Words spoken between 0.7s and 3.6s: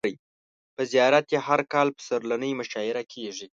په زیارت یې هر کال پسرلنۍ مشاعر کیږي.